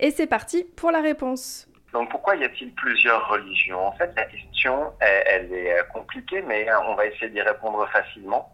Et 0.00 0.10
c'est 0.10 0.26
parti 0.26 0.64
pour 0.64 0.90
la 0.90 1.02
réponse. 1.02 1.68
Donc 1.92 2.10
pourquoi 2.10 2.36
y 2.36 2.44
a-t-il 2.44 2.72
plusieurs 2.74 3.28
religions? 3.28 3.86
En 3.86 3.92
fait, 3.92 4.10
la 4.16 4.24
question, 4.24 4.92
elle, 5.00 5.52
est 5.52 5.78
euh, 5.78 5.82
compliquée, 5.92 6.42
mais 6.42 6.68
euh, 6.68 6.80
on 6.86 6.94
va 6.94 7.06
essayer 7.06 7.28
d'y 7.28 7.42
répondre 7.42 7.86
facilement. 7.90 8.50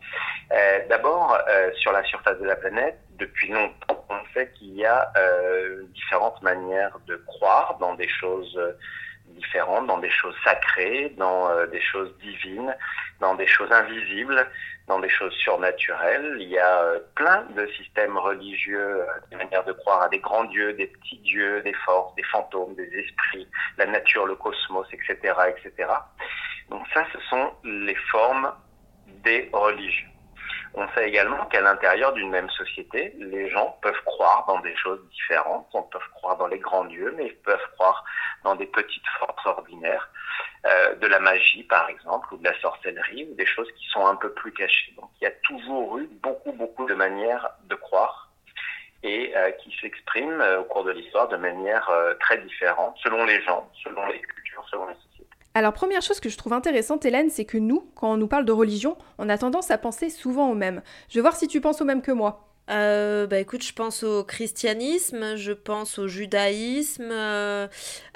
Euh, 0.53 0.81
D'abord, 0.89 1.39
sur 1.77 1.93
la 1.93 2.03
surface 2.05 2.39
de 2.41 2.47
la 2.47 2.57
planète, 2.57 2.99
depuis 3.19 3.49
longtemps, 3.53 4.05
on 4.09 4.35
sait 4.35 4.51
qu'il 4.55 4.75
y 4.75 4.85
a 4.85 5.13
différentes 5.95 6.41
manières 6.43 6.99
de 7.07 7.17
croire 7.27 7.77
dans 7.79 7.95
des 7.95 8.09
choses 8.09 8.59
différentes, 9.27 9.87
dans 9.87 9.99
des 9.99 10.11
choses 10.11 10.35
sacrées, 10.43 11.13
dans 11.19 11.67
des 11.67 11.81
choses 11.81 12.17
divines, 12.19 12.75
dans 13.21 13.35
des 13.35 13.47
choses 13.47 13.71
invisibles, 13.71 14.47
dans 14.89 14.99
des 14.99 15.09
choses 15.09 15.35
surnaturelles. 15.35 16.37
Il 16.41 16.49
y 16.49 16.59
a 16.59 16.81
euh, 16.83 16.99
plein 17.15 17.45
de 17.55 17.67
systèmes 17.77 18.17
religieux, 18.17 19.03
euh, 19.03 19.07
des 19.31 19.37
manières 19.37 19.65
de 19.65 19.73
croire 19.73 20.03
à 20.03 20.09
des 20.09 20.19
grands 20.19 20.45
dieux, 20.45 20.73
des 20.73 20.87
petits 20.87 21.19
dieux, 21.19 21.63
des 21.63 21.75
forces, 21.85 22.15
des 22.17 22.23
fantômes, 22.25 22.75
des 22.75 22.89
esprits, 22.99 23.47
la 23.77 23.87
nature, 23.87 24.27
le 24.27 24.35
cosmos, 24.35 24.87
etc., 24.93 25.35
etc. 25.49 25.91
Donc 26.71 26.83
ça, 26.93 27.05
ce 27.13 27.21
sont 27.29 27.53
les 27.65 27.97
formes 28.11 28.53
des 29.07 29.49
religions. 29.53 30.09
On 30.75 30.87
sait 30.95 31.09
également 31.09 31.47
qu'à 31.47 31.61
l'intérieur 31.61 32.13
d'une 32.13 32.31
même 32.31 32.51
société, 32.51 33.15
les 33.19 33.49
gens 33.51 33.79
peuvent 33.83 34.03
croire 34.05 34.45
dans 34.47 34.61
des 34.61 34.77
choses 34.77 35.01
différentes. 35.11 35.69
On 35.73 35.83
peut 35.83 35.99
croire 36.15 36.37
dans 36.37 36.47
les 36.47 36.59
grands 36.59 36.85
dieux, 36.85 37.13
mais 37.17 37.27
ils 37.27 37.37
peuvent 37.37 37.69
croire 37.75 38.05
dans 38.45 38.55
des 38.55 38.67
petites 38.67 39.07
forces 39.19 39.47
ordinaires, 39.47 40.11
euh, 40.67 40.95
de 40.97 41.07
la 41.07 41.19
magie 41.19 41.65
par 41.65 41.89
exemple, 41.89 42.33
ou 42.33 42.37
de 42.37 42.45
la 42.45 42.59
sorcellerie, 42.61 43.29
ou 43.31 43.35
des 43.35 43.47
choses 43.47 43.71
qui 43.73 43.87
sont 43.87 44.07
un 44.07 44.17
peu 44.17 44.33
plus 44.33 44.53
cachées. 44.53 44.93
Donc 44.97 45.11
il 45.21 45.25
y 45.25 45.27
a 45.27 45.33
toujours 45.43 45.99
eu 45.99 46.07
beaucoup, 46.23 46.53
beaucoup 46.53 46.87
de 46.87 46.95
manières 46.95 47.49
de 47.65 47.75
croire 47.75 48.31
et 49.03 49.33
euh, 49.37 49.51
qui 49.53 49.75
s'expriment 49.81 50.41
euh, 50.41 50.61
au 50.61 50.65
cours 50.65 50.85
de 50.85 50.93
l'histoire 50.93 51.29
de 51.29 51.37
manière 51.37 51.91
très 52.21 52.39
différente, 52.39 52.97
selon 53.03 53.25
les 53.25 53.43
gens, 53.43 53.69
selon 53.83 54.07
les 54.07 54.21
cultures, 54.21 54.65
selon 54.71 54.87
les 54.87 54.95
sociétés. 54.95 55.08
Alors, 55.59 55.73
première 55.73 56.03
chose 56.03 56.21
que 56.21 56.29
je 56.29 56.39
trouve 56.39 56.53
intéressante, 56.53 57.05
Hélène, 57.05 57.31
c'est 57.31 57.45
que 57.45 57.59
nous, 57.59 57.91
quand 57.97 58.13
on 58.13 58.17
nous 58.17 58.29
parle 58.29 58.45
de 58.45 58.53
religion, 58.53 58.97
on 59.19 59.29
a 59.29 59.37
tendance 59.37 59.73
à 59.73 59.77
penser 59.77 60.09
souvent 60.09 60.53
au 60.53 60.55
même. 60.55 60.83
Je 61.09 61.17
vais 61.17 61.21
voir 61.21 61.35
si 61.35 61.49
tu 61.49 61.61
penses 61.61 61.81
au 61.81 61.85
même 61.85 62.01
que 62.01 62.13
moi. 62.13 62.49
Euh, 62.71 63.27
bah 63.27 63.41
écoute, 63.41 63.65
je 63.65 63.73
pense 63.73 64.05
au 64.05 64.23
christianisme, 64.23 65.35
je 65.35 65.51
pense 65.51 65.99
au 65.99 66.07
judaïsme, 66.07 67.09
euh, 67.11 67.67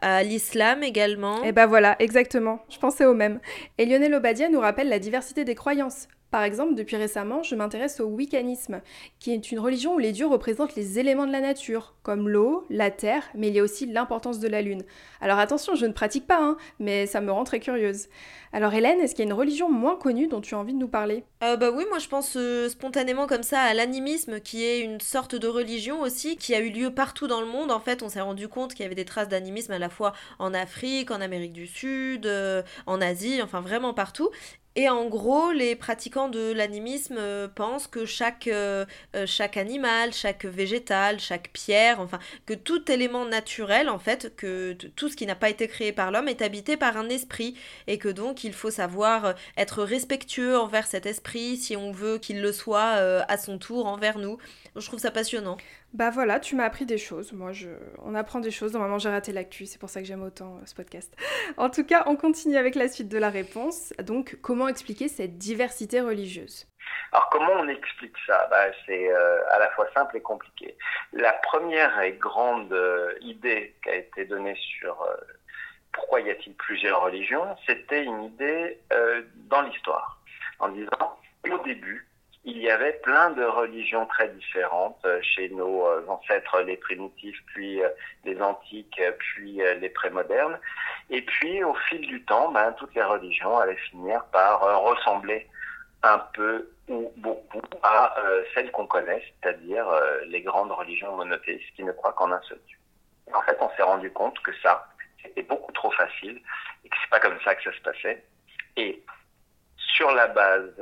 à 0.00 0.22
l'islam 0.22 0.84
également. 0.84 1.42
Et 1.42 1.50
ben 1.50 1.66
voilà, 1.66 1.96
exactement, 1.98 2.60
je 2.68 2.78
pensais 2.78 3.06
au 3.06 3.14
même. 3.14 3.40
Et 3.76 3.86
Lionel 3.86 4.14
Obadia 4.14 4.48
nous 4.48 4.60
rappelle 4.60 4.88
la 4.88 5.00
diversité 5.00 5.44
des 5.44 5.56
croyances. 5.56 6.06
Par 6.32 6.44
exemple, 6.44 6.74
depuis 6.74 6.96
récemment, 6.96 7.42
je 7.42 7.54
m'intéresse 7.54 8.00
au 8.00 8.06
wiccanisme, 8.06 8.80
qui 9.18 9.34
est 9.34 9.52
une 9.52 9.60
religion 9.60 9.96
où 9.96 9.98
les 9.98 10.12
dieux 10.12 10.26
représentent 10.26 10.74
les 10.76 10.98
éléments 10.98 11.26
de 11.26 11.30
la 11.30 11.42
nature, 11.42 11.94
comme 12.02 12.26
l'eau, 12.26 12.64
la 12.70 12.90
terre, 12.90 13.24
mais 13.34 13.48
il 13.48 13.54
y 13.54 13.60
a 13.60 13.62
aussi 13.62 13.84
l'importance 13.84 14.38
de 14.38 14.48
la 14.48 14.62
lune. 14.62 14.82
Alors 15.20 15.38
attention, 15.38 15.74
je 15.74 15.84
ne 15.84 15.92
pratique 15.92 16.26
pas, 16.26 16.42
hein, 16.42 16.56
mais 16.78 17.04
ça 17.04 17.20
me 17.20 17.30
rend 17.30 17.44
très 17.44 17.60
curieuse. 17.60 18.08
Alors 18.54 18.72
Hélène, 18.72 18.98
est-ce 19.00 19.14
qu'il 19.14 19.26
y 19.26 19.28
a 19.28 19.30
une 19.30 19.38
religion 19.38 19.70
moins 19.70 19.96
connue 19.96 20.26
dont 20.26 20.40
tu 20.40 20.54
as 20.54 20.58
envie 20.58 20.72
de 20.72 20.78
nous 20.78 20.88
parler? 20.88 21.24
Euh, 21.44 21.56
bah 21.56 21.70
oui, 21.70 21.84
moi 21.90 21.98
je 21.98 22.08
pense 22.08 22.34
euh, 22.36 22.70
spontanément 22.70 23.26
comme 23.26 23.42
ça 23.42 23.60
à 23.60 23.74
l'animisme, 23.74 24.40
qui 24.40 24.64
est 24.64 24.80
une 24.80 25.00
sorte 25.00 25.34
de 25.34 25.48
religion 25.48 26.00
aussi, 26.00 26.36
qui 26.36 26.54
a 26.54 26.60
eu 26.60 26.70
lieu 26.70 26.94
partout 26.94 27.26
dans 27.26 27.42
le 27.42 27.46
monde. 27.46 27.70
En 27.70 27.80
fait, 27.80 28.02
on 28.02 28.08
s'est 28.08 28.22
rendu 28.22 28.48
compte 28.48 28.72
qu'il 28.72 28.84
y 28.84 28.86
avait 28.86 28.94
des 28.94 29.04
traces 29.04 29.28
d'animisme 29.28 29.72
à 29.72 29.78
la 29.78 29.90
fois 29.90 30.14
en 30.38 30.54
Afrique, 30.54 31.10
en 31.10 31.20
Amérique 31.20 31.52
du 31.52 31.66
Sud, 31.66 32.24
euh, 32.24 32.62
en 32.86 33.02
Asie, 33.02 33.40
enfin 33.42 33.60
vraiment 33.60 33.92
partout. 33.92 34.30
Et 34.74 34.88
en 34.88 35.04
gros, 35.06 35.52
les 35.52 35.76
pratiquants 35.76 36.30
de 36.30 36.50
l'animisme 36.50 37.16
euh, 37.18 37.46
pensent 37.46 37.86
que 37.86 38.06
chaque, 38.06 38.46
euh, 38.46 38.86
euh, 39.14 39.26
chaque 39.26 39.58
animal, 39.58 40.14
chaque 40.14 40.46
végétal, 40.46 41.20
chaque 41.20 41.50
pierre, 41.52 42.00
enfin, 42.00 42.18
que 42.46 42.54
tout 42.54 42.90
élément 42.90 43.26
naturel, 43.26 43.90
en 43.90 43.98
fait, 43.98 44.34
que 44.34 44.72
tout 44.96 45.10
ce 45.10 45.16
qui 45.16 45.26
n'a 45.26 45.34
pas 45.34 45.50
été 45.50 45.68
créé 45.68 45.92
par 45.92 46.10
l'homme 46.10 46.28
est 46.28 46.40
habité 46.40 46.78
par 46.78 46.96
un 46.96 47.10
esprit, 47.10 47.54
et 47.86 47.98
que 47.98 48.08
donc 48.08 48.44
il 48.44 48.54
faut 48.54 48.70
savoir 48.70 49.34
être 49.58 49.82
respectueux 49.82 50.58
envers 50.58 50.86
cet 50.86 51.04
esprit 51.04 51.58
si 51.58 51.76
on 51.76 51.92
veut 51.92 52.16
qu'il 52.16 52.40
le 52.40 52.52
soit 52.52 52.92
à 53.28 53.36
son 53.36 53.58
tour 53.58 53.86
envers 53.86 54.18
nous. 54.18 54.38
Je 54.74 54.86
trouve 54.86 54.98
ça 54.98 55.10
passionnant. 55.10 55.58
Bah 55.92 56.10
voilà, 56.10 56.40
tu 56.40 56.56
m'as 56.56 56.64
appris 56.64 56.86
des 56.86 56.98
choses. 56.98 57.32
Moi, 57.32 57.52
je... 57.52 57.68
on 58.02 58.14
apprend 58.14 58.40
des 58.40 58.50
choses. 58.50 58.72
Normalement, 58.72 58.98
j'ai 58.98 59.10
raté 59.10 59.32
l'actu. 59.32 59.66
C'est 59.66 59.78
pour 59.78 59.90
ça 59.90 60.00
que 60.00 60.06
j'aime 60.06 60.22
autant 60.22 60.60
ce 60.64 60.74
podcast. 60.74 61.14
En 61.58 61.68
tout 61.68 61.84
cas, 61.84 62.04
on 62.06 62.16
continue 62.16 62.56
avec 62.56 62.74
la 62.74 62.88
suite 62.88 63.08
de 63.08 63.18
la 63.18 63.28
réponse. 63.28 63.92
Donc, 64.02 64.38
comment 64.40 64.68
expliquer 64.68 65.08
cette 65.08 65.36
diversité 65.36 66.00
religieuse? 66.00 66.66
Alors 67.12 67.28
comment 67.30 67.52
on 67.52 67.68
explique 67.68 68.16
ça? 68.26 68.46
Bah, 68.50 68.66
C'est 68.86 69.10
euh, 69.10 69.40
à 69.50 69.58
la 69.58 69.70
fois 69.70 69.86
simple 69.94 70.16
et 70.16 70.20
compliqué. 70.20 70.76
La 71.12 71.32
première 71.32 72.00
et 72.00 72.12
grande 72.12 72.72
euh, 72.72 73.14
idée 73.20 73.74
qui 73.82 73.90
a 73.90 73.96
été 73.96 74.24
donnée 74.24 74.56
sur 74.78 75.02
euh, 75.02 75.14
pourquoi 75.92 76.20
y 76.20 76.30
a-t-il 76.30 76.54
plusieurs 76.54 77.02
religions, 77.02 77.44
c'était 77.66 78.02
une 78.02 78.24
idée 78.24 78.80
dans 79.50 79.60
l'histoire, 79.60 80.18
en 80.58 80.68
disant 80.70 81.18
au 81.50 81.58
début, 81.58 82.08
il 82.44 82.58
y 82.58 82.70
avait 82.70 82.94
plein 82.94 83.30
de 83.30 83.44
religions 83.44 84.04
très 84.06 84.28
différentes 84.28 84.98
euh, 85.04 85.20
chez 85.22 85.48
nos 85.50 85.86
euh, 85.86 86.04
ancêtres 86.08 86.60
les 86.62 86.76
primitifs, 86.76 87.38
puis 87.46 87.80
euh, 87.82 87.88
les 88.24 88.40
antiques, 88.42 89.00
puis 89.18 89.60
les 89.80 89.88
prémodernes. 89.90 90.58
Et 91.10 91.22
puis 91.22 91.62
au 91.62 91.74
fil 91.88 92.00
du 92.00 92.24
temps, 92.24 92.50
ben, 92.50 92.72
toutes 92.72 92.94
les 92.94 93.02
religions 93.02 93.58
allaient 93.58 93.76
finir 93.90 94.24
par 94.32 94.60
ressembler 94.82 95.46
un 96.02 96.18
peu 96.34 96.68
ou 96.88 97.12
beaucoup 97.16 97.62
à 97.82 98.14
celles 98.54 98.72
qu'on 98.72 98.86
connaît, 98.86 99.22
c'est-à-dire 99.40 99.86
les 100.26 100.42
grandes 100.42 100.72
religions 100.72 101.16
monothéistes 101.16 101.74
qui 101.76 101.84
ne 101.84 101.92
croient 101.92 102.12
qu'en 102.12 102.32
un 102.32 102.40
seul 102.42 102.58
Dieu. 102.66 102.78
en 103.32 103.40
fait, 103.42 103.56
on 103.60 103.70
s'est 103.76 103.82
rendu 103.82 104.10
compte 104.10 104.38
que 104.40 104.52
ça, 104.62 104.88
c'était 105.22 105.42
beaucoup 105.42 105.70
trop 105.72 105.90
facile 105.92 106.40
et 106.84 106.88
que 106.88 106.96
c'est 107.00 107.10
pas 107.10 107.20
comme 107.20 107.38
ça 107.44 107.54
que 107.54 107.62
ça 107.62 107.72
se 107.72 107.82
passait. 107.82 108.24
Et 108.76 109.02
sur 109.76 110.10
la 110.12 110.26
base 110.28 110.74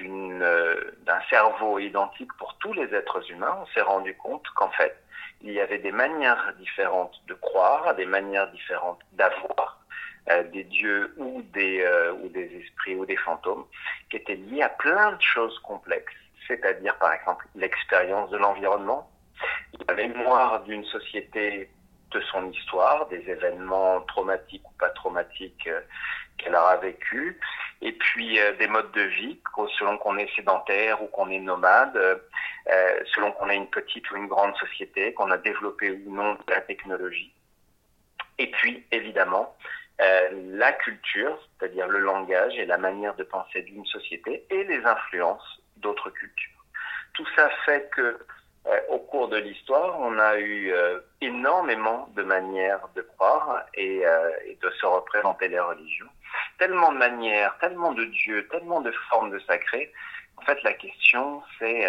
euh, 0.00 0.90
d'un 1.04 1.20
cerveau 1.28 1.78
identique 1.78 2.32
pour 2.38 2.56
tous 2.58 2.72
les 2.72 2.94
êtres 2.94 3.30
humains, 3.30 3.58
on 3.60 3.66
s'est 3.66 3.82
rendu 3.82 4.14
compte 4.16 4.46
qu'en 4.54 4.70
fait, 4.70 4.96
il 5.42 5.52
y 5.52 5.60
avait 5.60 5.78
des 5.78 5.92
manières 5.92 6.54
différentes 6.58 7.20
de 7.28 7.34
croire, 7.34 7.94
des 7.94 8.06
manières 8.06 8.50
différentes 8.52 9.00
d'avoir 9.12 9.80
euh, 10.30 10.42
des 10.44 10.64
dieux 10.64 11.14
ou 11.18 11.42
des, 11.52 11.82
euh, 11.82 12.12
ou 12.14 12.28
des 12.28 12.62
esprits 12.62 12.94
ou 12.94 13.04
des 13.04 13.16
fantômes 13.16 13.64
qui 14.10 14.16
étaient 14.16 14.34
liés 14.34 14.62
à 14.62 14.70
plein 14.70 15.12
de 15.12 15.22
choses 15.22 15.58
complexes, 15.60 16.14
c'est-à-dire 16.46 16.96
par 16.98 17.12
exemple 17.12 17.46
l'expérience 17.54 18.30
de 18.30 18.38
l'environnement, 18.38 19.10
la 19.88 19.94
mémoire 19.94 20.62
d'une 20.64 20.84
société 20.86 21.70
de 22.12 22.20
son 22.32 22.50
histoire, 22.50 23.08
des 23.08 23.28
événements 23.28 24.00
traumatiques 24.02 24.66
ou 24.68 24.72
pas 24.78 24.90
traumatiques 24.90 25.68
qu'elle 26.38 26.54
aura 26.54 26.76
vécu, 26.76 27.38
et 27.82 27.92
puis 27.92 28.38
euh, 28.38 28.52
des 28.56 28.66
modes 28.66 28.92
de 28.92 29.02
vie, 29.02 29.38
selon 29.78 29.98
qu'on 29.98 30.16
est 30.18 30.34
sédentaire 30.34 31.02
ou 31.02 31.06
qu'on 31.08 31.30
est 31.30 31.40
nomade, 31.40 31.96
euh, 31.96 33.00
selon 33.14 33.32
qu'on 33.32 33.48
a 33.48 33.54
une 33.54 33.68
petite 33.68 34.10
ou 34.10 34.16
une 34.16 34.26
grande 34.26 34.56
société, 34.56 35.12
qu'on 35.14 35.30
a 35.30 35.38
développé 35.38 35.90
ou 35.90 36.14
non 36.14 36.38
la 36.48 36.60
technologie. 36.60 37.32
Et 38.38 38.50
puis, 38.50 38.84
évidemment, 38.92 39.56
euh, 40.00 40.28
la 40.50 40.72
culture, 40.72 41.38
c'est-à-dire 41.58 41.88
le 41.88 42.00
langage 42.00 42.54
et 42.58 42.66
la 42.66 42.78
manière 42.78 43.14
de 43.14 43.24
penser 43.24 43.62
d'une 43.62 43.86
société 43.86 44.44
et 44.50 44.64
les 44.64 44.84
influences 44.84 45.60
d'autres 45.78 46.10
cultures. 46.10 46.64
Tout 47.14 47.26
ça 47.34 47.48
fait 47.64 47.88
que 47.94 48.18
euh, 48.66 48.80
au 48.88 48.98
cours 48.98 49.28
de 49.28 49.36
l'histoire, 49.36 49.98
on 50.00 50.18
a 50.18 50.38
eu 50.38 50.72
euh, 50.72 50.98
énormément 51.20 52.08
de 52.16 52.22
manières 52.22 52.88
de 52.96 53.02
croire 53.02 53.64
et, 53.74 54.04
euh, 54.04 54.30
et, 54.44 54.58
de 54.60 54.70
se 54.70 54.86
représenter 54.86 55.46
les 55.48 55.60
religions. 55.60 56.08
Tellement 56.58 56.92
de 56.92 56.98
manières, 56.98 57.56
tellement 57.60 57.92
de 57.92 58.04
dieux, 58.04 58.46
tellement 58.48 58.80
de 58.80 58.92
formes 59.10 59.30
de 59.30 59.38
sacré. 59.40 59.92
En 60.36 60.42
fait, 60.42 60.62
la 60.62 60.72
question, 60.72 61.42
c'est 61.58 61.86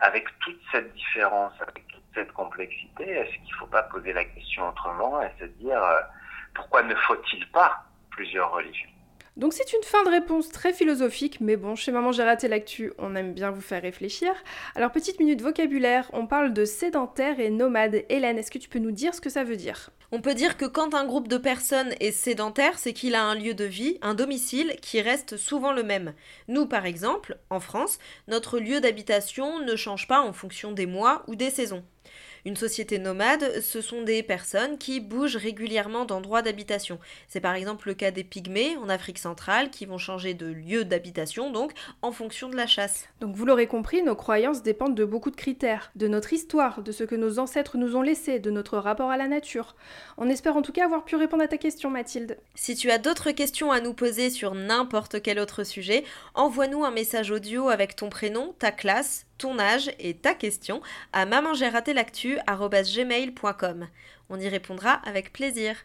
avec 0.00 0.26
toute 0.40 0.60
cette 0.72 0.92
différence, 0.94 1.52
avec 1.60 1.86
toute 1.88 2.02
cette 2.14 2.32
complexité, 2.32 3.04
est-ce 3.04 3.32
qu'il 3.32 3.52
ne 3.52 3.58
faut 3.58 3.66
pas 3.66 3.82
poser 3.84 4.12
la 4.12 4.24
question 4.24 4.68
autrement 4.68 5.22
et 5.22 5.30
se 5.38 5.44
dire 5.44 5.80
pourquoi 6.54 6.82
ne 6.82 6.94
faut-il 6.94 7.46
pas 7.50 7.84
plusieurs 8.10 8.52
religions? 8.52 8.88
Donc 9.36 9.52
c'est 9.52 9.74
une 9.74 9.82
fin 9.82 10.02
de 10.04 10.08
réponse 10.08 10.50
très 10.50 10.72
philosophique, 10.72 11.42
mais 11.42 11.56
bon, 11.56 11.74
chez 11.74 11.92
Maman 11.92 12.10
j'ai 12.10 12.22
raté 12.22 12.48
l'actu, 12.48 12.94
on 12.96 13.14
aime 13.14 13.34
bien 13.34 13.50
vous 13.50 13.60
faire 13.60 13.82
réfléchir. 13.82 14.32
Alors 14.74 14.90
petite 14.90 15.20
minute 15.20 15.42
vocabulaire, 15.42 16.08
on 16.14 16.26
parle 16.26 16.54
de 16.54 16.64
sédentaire 16.64 17.38
et 17.38 17.50
nomade. 17.50 18.04
Hélène, 18.08 18.38
est-ce 18.38 18.50
que 18.50 18.58
tu 18.58 18.70
peux 18.70 18.78
nous 18.78 18.92
dire 18.92 19.14
ce 19.14 19.20
que 19.20 19.28
ça 19.28 19.44
veut 19.44 19.56
dire? 19.56 19.90
On 20.12 20.20
peut 20.20 20.34
dire 20.34 20.56
que 20.56 20.64
quand 20.64 20.94
un 20.94 21.04
groupe 21.04 21.26
de 21.26 21.36
personnes 21.36 21.94
est 21.98 22.12
sédentaire, 22.12 22.78
c'est 22.78 22.92
qu'il 22.92 23.16
a 23.16 23.24
un 23.24 23.34
lieu 23.34 23.54
de 23.54 23.64
vie, 23.64 23.98
un 24.02 24.14
domicile 24.14 24.76
qui 24.80 25.00
reste 25.00 25.36
souvent 25.36 25.72
le 25.72 25.82
même. 25.82 26.14
Nous 26.46 26.66
par 26.66 26.86
exemple, 26.86 27.38
en 27.50 27.58
France, 27.58 27.98
notre 28.28 28.60
lieu 28.60 28.80
d'habitation 28.80 29.60
ne 29.60 29.74
change 29.74 30.06
pas 30.06 30.20
en 30.20 30.32
fonction 30.32 30.70
des 30.70 30.86
mois 30.86 31.24
ou 31.26 31.34
des 31.34 31.50
saisons. 31.50 31.84
Une 32.46 32.54
société 32.54 33.00
nomade, 33.00 33.60
ce 33.60 33.80
sont 33.80 34.02
des 34.02 34.22
personnes 34.22 34.78
qui 34.78 35.00
bougent 35.00 35.34
régulièrement 35.34 36.04
d'endroits 36.04 36.42
d'habitation. 36.42 37.00
C'est 37.26 37.40
par 37.40 37.56
exemple 37.56 37.88
le 37.88 37.94
cas 37.94 38.12
des 38.12 38.22
pygmées 38.22 38.76
en 38.76 38.88
Afrique 38.88 39.18
centrale 39.18 39.68
qui 39.68 39.84
vont 39.84 39.98
changer 39.98 40.32
de 40.32 40.46
lieu 40.46 40.84
d'habitation 40.84 41.50
donc 41.50 41.72
en 42.02 42.12
fonction 42.12 42.48
de 42.48 42.54
la 42.54 42.68
chasse. 42.68 43.08
Donc 43.20 43.34
vous 43.34 43.46
l'aurez 43.46 43.66
compris, 43.66 44.00
nos 44.00 44.14
croyances 44.14 44.62
dépendent 44.62 44.94
de 44.94 45.04
beaucoup 45.04 45.32
de 45.32 45.36
critères, 45.36 45.90
de 45.96 46.06
notre 46.06 46.32
histoire, 46.32 46.82
de 46.82 46.92
ce 46.92 47.02
que 47.02 47.16
nos 47.16 47.40
ancêtres 47.40 47.78
nous 47.78 47.96
ont 47.96 48.02
laissé, 48.02 48.38
de 48.38 48.52
notre 48.52 48.78
rapport 48.78 49.10
à 49.10 49.16
la 49.16 49.26
nature. 49.26 49.74
On 50.16 50.28
espère 50.28 50.56
en 50.56 50.62
tout 50.62 50.70
cas 50.70 50.84
avoir 50.84 51.04
pu 51.04 51.16
répondre 51.16 51.42
à 51.42 51.48
ta 51.48 51.58
question 51.58 51.90
Mathilde. 51.90 52.38
Si 52.54 52.76
tu 52.76 52.92
as 52.92 52.98
d'autres 52.98 53.32
questions 53.32 53.72
à 53.72 53.80
nous 53.80 53.92
poser 53.92 54.30
sur 54.30 54.54
n'importe 54.54 55.20
quel 55.20 55.40
autre 55.40 55.64
sujet, 55.64 56.04
envoie-nous 56.34 56.84
un 56.84 56.92
message 56.92 57.32
audio 57.32 57.70
avec 57.70 57.96
ton 57.96 58.08
prénom, 58.08 58.54
ta 58.60 58.70
classe, 58.70 59.25
ton 59.38 59.58
âge 59.58 59.90
et 59.98 60.14
ta 60.14 60.34
question 60.34 60.80
à 61.12 61.26
mamangerraté-l'actu@gmail.com. 61.26 63.88
On 64.28 64.40
y 64.40 64.48
répondra 64.48 64.94
avec 65.04 65.32
plaisir. 65.32 65.76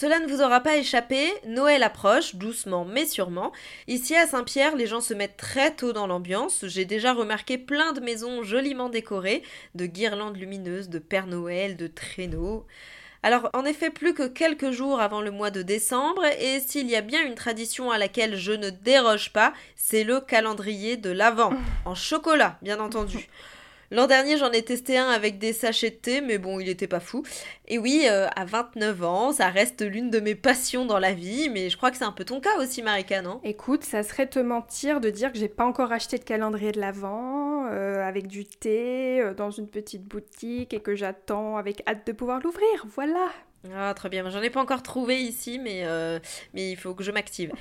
Cela 0.00 0.20
ne 0.20 0.28
vous 0.28 0.42
aura 0.42 0.60
pas 0.60 0.76
échappé, 0.76 1.28
Noël 1.44 1.82
approche, 1.82 2.36
doucement 2.36 2.84
mais 2.84 3.04
sûrement. 3.04 3.50
Ici 3.88 4.14
à 4.14 4.28
Saint-Pierre, 4.28 4.76
les 4.76 4.86
gens 4.86 5.00
se 5.00 5.12
mettent 5.12 5.36
très 5.36 5.74
tôt 5.74 5.92
dans 5.92 6.06
l'ambiance. 6.06 6.64
J'ai 6.68 6.84
déjà 6.84 7.12
remarqué 7.12 7.58
plein 7.58 7.92
de 7.92 7.98
maisons 7.98 8.44
joliment 8.44 8.90
décorées, 8.90 9.42
de 9.74 9.86
guirlandes 9.86 10.36
lumineuses, 10.36 10.88
de 10.88 11.00
Père 11.00 11.26
Noël, 11.26 11.76
de 11.76 11.88
traîneaux. 11.88 12.64
Alors 13.22 13.50
en 13.52 13.64
effet 13.64 13.90
plus 13.90 14.14
que 14.14 14.26
quelques 14.26 14.70
jours 14.70 15.00
avant 15.00 15.20
le 15.20 15.30
mois 15.30 15.50
de 15.50 15.62
décembre 15.62 16.24
et 16.40 16.60
s'il 16.60 16.88
y 16.88 16.94
a 16.94 17.00
bien 17.00 17.24
une 17.24 17.34
tradition 17.34 17.90
à 17.90 17.98
laquelle 17.98 18.36
je 18.36 18.52
ne 18.52 18.70
déroge 18.70 19.32
pas, 19.32 19.52
c'est 19.74 20.04
le 20.04 20.20
calendrier 20.20 20.96
de 20.96 21.10
l'Avent, 21.10 21.52
en 21.84 21.94
chocolat 21.94 22.58
bien 22.62 22.78
entendu. 22.78 23.28
L'an 23.90 24.06
dernier, 24.06 24.36
j'en 24.36 24.52
ai 24.52 24.62
testé 24.62 24.98
un 24.98 25.08
avec 25.08 25.38
des 25.38 25.54
sachets 25.54 25.90
de 25.90 25.96
thé, 25.96 26.20
mais 26.20 26.36
bon, 26.36 26.60
il 26.60 26.68
était 26.68 26.86
pas 26.86 27.00
fou. 27.00 27.22
Et 27.66 27.78
oui, 27.78 28.04
euh, 28.04 28.26
à 28.36 28.44
29 28.44 29.04
ans, 29.04 29.32
ça 29.32 29.48
reste 29.48 29.80
l'une 29.80 30.10
de 30.10 30.20
mes 30.20 30.34
passions 30.34 30.84
dans 30.84 30.98
la 30.98 31.14
vie, 31.14 31.48
mais 31.48 31.70
je 31.70 31.76
crois 31.78 31.90
que 31.90 31.96
c'est 31.96 32.04
un 32.04 32.12
peu 32.12 32.24
ton 32.24 32.40
cas 32.40 32.58
aussi, 32.58 32.82
Marika, 32.82 33.22
non? 33.22 33.40
Écoute, 33.44 33.84
ça 33.84 34.02
serait 34.02 34.26
te 34.26 34.38
mentir 34.38 35.00
de 35.00 35.08
dire 35.08 35.32
que 35.32 35.38
j'ai 35.38 35.48
pas 35.48 35.64
encore 35.64 35.90
acheté 35.90 36.18
de 36.18 36.24
calendrier 36.24 36.72
de 36.72 36.80
l'Avent, 36.80 37.66
euh, 37.70 38.06
avec 38.06 38.26
du 38.26 38.44
thé, 38.44 39.22
euh, 39.22 39.32
dans 39.32 39.50
une 39.50 39.68
petite 39.68 40.04
boutique, 40.04 40.74
et 40.74 40.80
que 40.80 40.94
j'attends 40.94 41.56
avec 41.56 41.82
hâte 41.88 42.06
de 42.06 42.12
pouvoir 42.12 42.40
l'ouvrir, 42.40 42.86
voilà 42.94 43.28
ah, 43.74 43.92
très 43.94 44.08
bien. 44.08 44.28
J'en 44.30 44.42
ai 44.42 44.50
pas 44.50 44.60
encore 44.60 44.82
trouvé 44.82 45.20
ici, 45.20 45.58
mais, 45.58 45.82
euh, 45.84 46.18
mais 46.54 46.70
il 46.70 46.76
faut 46.76 46.94
que 46.94 47.02
je 47.02 47.10
m'active. 47.10 47.52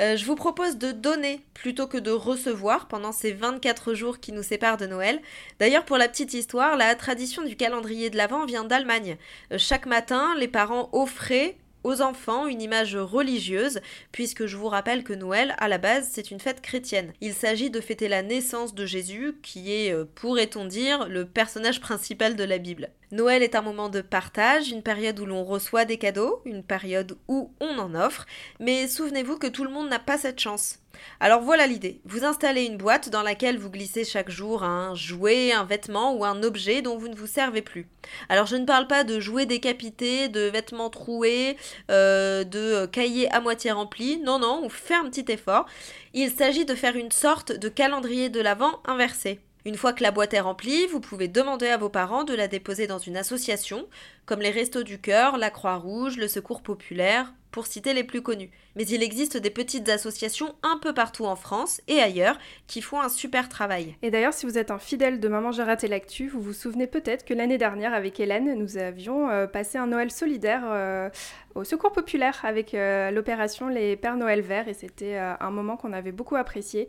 Euh, 0.00 0.16
je 0.16 0.24
vous 0.24 0.34
propose 0.34 0.78
de 0.78 0.92
donner 0.92 1.40
plutôt 1.52 1.86
que 1.86 1.98
de 1.98 2.10
recevoir 2.10 2.88
pendant 2.88 3.12
ces 3.12 3.32
24 3.32 3.92
jours 3.92 4.18
qui 4.18 4.32
nous 4.32 4.42
séparent 4.42 4.78
de 4.78 4.86
Noël. 4.86 5.20
D'ailleurs, 5.58 5.84
pour 5.84 5.98
la 5.98 6.08
petite 6.08 6.32
histoire, 6.32 6.78
la 6.78 6.94
tradition 6.94 7.44
du 7.44 7.54
calendrier 7.54 8.08
de 8.08 8.16
l'Avent 8.16 8.46
vient 8.46 8.64
d'Allemagne. 8.64 9.18
Euh, 9.52 9.58
chaque 9.58 9.84
matin, 9.84 10.34
les 10.38 10.48
parents 10.48 10.88
offraient 10.92 11.58
aux 11.84 12.00
enfants 12.00 12.46
une 12.46 12.62
image 12.62 12.96
religieuse, 12.96 13.80
puisque 14.10 14.46
je 14.46 14.56
vous 14.56 14.68
rappelle 14.68 15.04
que 15.04 15.12
Noël, 15.12 15.54
à 15.58 15.68
la 15.68 15.78
base, 15.78 16.08
c'est 16.10 16.30
une 16.30 16.40
fête 16.40 16.62
chrétienne. 16.62 17.12
Il 17.20 17.34
s'agit 17.34 17.70
de 17.70 17.80
fêter 17.80 18.08
la 18.08 18.22
naissance 18.22 18.74
de 18.74 18.86
Jésus, 18.86 19.34
qui 19.42 19.72
est, 19.72 19.94
pourrait-on 20.14 20.66
dire, 20.66 21.08
le 21.08 21.24
personnage 21.24 21.80
principal 21.80 22.36
de 22.36 22.44
la 22.44 22.58
Bible. 22.58 22.90
Noël 23.12 23.42
est 23.42 23.56
un 23.56 23.62
moment 23.62 23.88
de 23.88 24.02
partage, 24.02 24.70
une 24.70 24.84
période 24.84 25.18
où 25.18 25.26
l'on 25.26 25.44
reçoit 25.44 25.84
des 25.84 25.98
cadeaux, 25.98 26.42
une 26.44 26.62
période 26.62 27.18
où 27.26 27.52
on 27.60 27.78
en 27.78 27.96
offre, 27.96 28.24
mais 28.60 28.86
souvenez-vous 28.86 29.36
que 29.36 29.48
tout 29.48 29.64
le 29.64 29.70
monde 29.70 29.88
n'a 29.88 29.98
pas 29.98 30.16
cette 30.16 30.38
chance. 30.38 30.78
Alors 31.18 31.40
voilà 31.40 31.66
l'idée. 31.66 32.00
Vous 32.04 32.24
installez 32.24 32.62
une 32.62 32.76
boîte 32.76 33.08
dans 33.08 33.22
laquelle 33.22 33.58
vous 33.58 33.70
glissez 33.70 34.04
chaque 34.04 34.30
jour 34.30 34.62
un 34.62 34.94
jouet, 34.94 35.52
un 35.52 35.64
vêtement 35.64 36.14
ou 36.14 36.24
un 36.24 36.42
objet 36.44 36.82
dont 36.82 36.98
vous 36.98 37.08
ne 37.08 37.16
vous 37.16 37.26
servez 37.26 37.62
plus. 37.62 37.88
Alors 38.28 38.46
je 38.46 38.56
ne 38.56 38.64
parle 38.64 38.86
pas 38.86 39.02
de 39.02 39.18
jouets 39.18 39.46
décapités, 39.46 40.28
de 40.28 40.42
vêtements 40.42 40.90
troués, 40.90 41.56
euh, 41.90 42.44
de 42.44 42.86
cahiers 42.86 43.30
à 43.32 43.40
moitié 43.40 43.72
remplis. 43.72 44.18
Non, 44.18 44.38
non, 44.38 44.60
on 44.62 44.68
fait 44.68 44.94
un 44.94 45.08
petit 45.10 45.32
effort. 45.32 45.66
Il 46.14 46.30
s'agit 46.30 46.64
de 46.64 46.74
faire 46.74 46.96
une 46.96 47.12
sorte 47.12 47.52
de 47.52 47.68
calendrier 47.68 48.28
de 48.28 48.40
l'Avent 48.40 48.80
inversé. 48.84 49.40
Une 49.70 49.76
fois 49.76 49.92
que 49.92 50.02
la 50.02 50.10
boîte 50.10 50.34
est 50.34 50.40
remplie, 50.40 50.88
vous 50.88 50.98
pouvez 50.98 51.28
demander 51.28 51.68
à 51.68 51.76
vos 51.76 51.88
parents 51.88 52.24
de 52.24 52.34
la 52.34 52.48
déposer 52.48 52.88
dans 52.88 52.98
une 52.98 53.16
association, 53.16 53.86
comme 54.26 54.40
les 54.40 54.50
Restos 54.50 54.82
du 54.82 55.00
Cœur, 55.00 55.38
la 55.38 55.48
Croix-Rouge, 55.48 56.16
le 56.16 56.26
Secours 56.26 56.60
Populaire, 56.60 57.32
pour 57.52 57.68
citer 57.68 57.94
les 57.94 58.02
plus 58.02 58.20
connus. 58.20 58.50
Mais 58.76 58.84
il 58.84 59.02
existe 59.02 59.36
des 59.36 59.50
petites 59.50 59.88
associations 59.88 60.54
un 60.62 60.78
peu 60.78 60.94
partout 60.94 61.24
en 61.24 61.36
France 61.36 61.80
et 61.88 62.00
ailleurs 62.00 62.38
qui 62.66 62.82
font 62.82 63.00
un 63.00 63.08
super 63.08 63.48
travail. 63.48 63.96
Et 64.02 64.10
d'ailleurs, 64.10 64.32
si 64.32 64.46
vous 64.46 64.58
êtes 64.58 64.70
un 64.70 64.78
fidèle 64.78 65.20
de 65.20 65.28
Maman 65.28 65.52
j'ai 65.52 65.62
raté 65.62 65.88
l'actu, 65.88 66.28
vous 66.28 66.40
vous 66.40 66.52
souvenez 66.52 66.86
peut-être 66.86 67.24
que 67.24 67.34
l'année 67.34 67.58
dernière, 67.58 67.94
avec 67.94 68.20
Hélène, 68.20 68.54
nous 68.54 68.76
avions 68.76 69.28
euh, 69.28 69.46
passé 69.46 69.78
un 69.78 69.88
Noël 69.88 70.10
solidaire 70.10 70.62
euh, 70.66 71.10
au 71.54 71.64
Secours 71.64 71.92
Populaire 71.92 72.38
avec 72.44 72.74
euh, 72.74 73.10
l'opération 73.10 73.68
Les 73.68 73.96
Pères 73.96 74.16
Noël 74.16 74.40
Verts 74.40 74.68
et 74.68 74.74
c'était 74.74 75.16
un 75.16 75.50
moment 75.50 75.76
qu'on 75.76 75.92
avait 75.92 76.12
beaucoup 76.12 76.36
apprécié. 76.36 76.88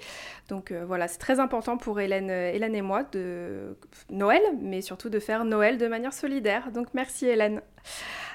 Donc 0.49 0.71
voilà, 0.71 1.07
c'est 1.07 1.17
très 1.17 1.39
important 1.39 1.77
pour 1.77 1.99
Hélène, 1.99 2.29
Hélène 2.29 2.75
et 2.75 2.81
moi 2.81 3.03
de 3.11 3.75
Noël, 4.09 4.41
mais 4.61 4.81
surtout 4.81 5.09
de 5.09 5.19
faire 5.19 5.45
Noël 5.45 5.77
de 5.77 5.87
manière 5.87 6.13
solidaire. 6.13 6.71
Donc 6.71 6.87
merci 6.93 7.25
Hélène. 7.25 7.61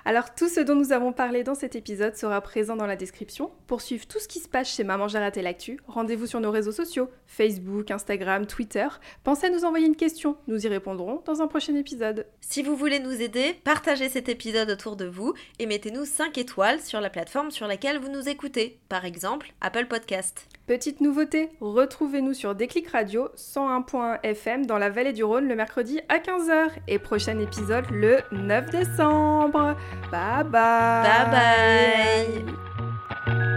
Alors 0.05 0.35
tout 0.35 0.49
ce 0.49 0.61
dont 0.61 0.77
nous 0.77 0.93
avons 0.93 1.13
parlé 1.13 1.43
dans 1.43 1.57
cet 1.57 1.75
épisode 1.75 2.15
sera 2.15 2.41
présent 2.41 2.77
dans 2.77 2.87
la 2.87 2.95
description. 2.95 3.36
Pour 3.67 3.81
suivre 3.81 4.07
tout 4.07 4.19
ce 4.19 4.29
qui 4.29 4.39
se 4.39 4.49
passe 4.49 4.75
chez 4.75 4.85
Maman 4.85 5.09
j'ai 5.09 5.19
raté 5.19 5.43
l'actu, 5.43 5.81
rendez-vous 5.87 6.27
sur 6.27 6.41
nos 6.41 6.51
réseaux 6.51 6.73
sociaux, 6.73 7.11
Facebook, 7.27 7.91
Instagram, 7.91 8.47
Twitter. 8.47 8.87
Pensez 9.25 9.47
à 9.47 9.51
nous 9.51 9.65
envoyer 9.65 9.87
une 9.87 9.97
question, 9.97 10.37
nous 10.47 10.65
y 10.65 10.69
répondrons 10.69 11.23
dans 11.27 11.43
un 11.43 11.47
prochain 11.47 11.75
épisode. 11.75 12.27
Si 12.41 12.63
vous 12.63 12.77
voulez 12.77 13.01
nous 13.01 13.21
aider, 13.21 13.55
partagez 13.65 14.09
cet 14.09 14.29
épisode 14.29 14.71
autour 14.71 14.97
de 14.97 15.07
vous 15.07 15.35
et 15.59 15.67
mettez-nous 15.67 16.05
5 16.05 16.39
étoiles 16.39 16.81
sur 16.81 17.01
la 17.01 17.11
plateforme 17.11 17.51
sur 17.51 17.67
laquelle 17.67 17.99
vous 17.99 18.11
nous 18.11 18.29
écoutez, 18.29 18.79
par 18.89 19.05
exemple 19.05 19.53
Apple 19.61 19.87
Podcast. 19.87 20.49
Petite 20.67 21.01
nouveauté, 21.01 21.51
retrouvez-nous 21.61 22.35
sur 22.35 22.55
Déclic 22.55 22.89
Radio 22.89 23.29
101.fm 23.37 24.67
dans 24.67 24.79
la 24.79 24.91
vallée 24.91 25.13
du 25.13 25.23
Rhône 25.25 25.49
le 25.49 25.55
mercredi 25.55 26.01
à 26.09 26.19
15h 26.19 26.71
et 26.89 26.99
prochain 26.99 27.39
épisode 27.39 27.85
le 27.91 28.19
9 28.33 28.71
décembre. 28.71 29.77
Bye 30.11 30.45
bye. 30.45 31.05
Bye 31.05 32.45
bye. 32.45 32.96
thank 33.27 33.39
you 33.43 33.56